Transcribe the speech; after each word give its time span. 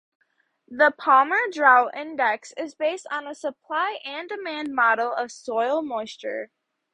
The 0.67 0.91
Palmer 0.97 1.47
Drought 1.51 1.95
Index 1.95 2.55
is 2.57 2.73
based 2.73 3.05
on 3.11 3.27
a 3.27 3.35
supply-and-demand 3.35 4.73
model 4.73 5.13
of 5.13 5.31
soil 5.31 5.83
moisture. 5.83 6.49